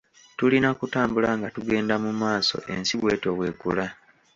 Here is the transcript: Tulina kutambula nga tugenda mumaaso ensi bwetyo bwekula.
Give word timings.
Tulina 0.37 0.69
kutambula 0.79 1.29
nga 1.37 1.47
tugenda 1.55 1.93
mumaaso 2.03 2.57
ensi 2.73 2.93
bwetyo 3.01 3.29
bwekula. 3.37 3.85